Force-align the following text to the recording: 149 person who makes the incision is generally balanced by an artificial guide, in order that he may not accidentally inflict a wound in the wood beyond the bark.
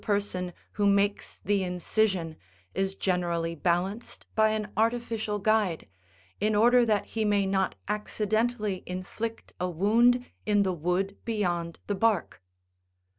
149 0.03 0.15
person 0.49 0.57
who 0.71 0.87
makes 0.87 1.39
the 1.45 1.63
incision 1.63 2.35
is 2.73 2.95
generally 2.95 3.53
balanced 3.53 4.25
by 4.33 4.49
an 4.49 4.71
artificial 4.75 5.37
guide, 5.37 5.87
in 6.39 6.55
order 6.55 6.83
that 6.83 7.05
he 7.05 7.23
may 7.23 7.45
not 7.45 7.75
accidentally 7.87 8.81
inflict 8.87 9.53
a 9.59 9.69
wound 9.69 10.25
in 10.43 10.63
the 10.63 10.73
wood 10.73 11.17
beyond 11.23 11.77
the 11.85 11.93
bark. 11.93 12.41